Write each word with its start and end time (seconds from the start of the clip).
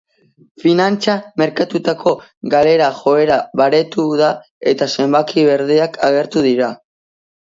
Finantza 0.61 1.15
merkatuetako 1.41 2.13
galera 2.53 2.87
joera 3.01 3.37
baretu 3.61 4.05
da 4.21 4.31
eta 4.73 4.87
zenbaki 4.95 5.45
berdeak 5.51 6.01
agertu 6.09 6.43
dira. 6.47 6.71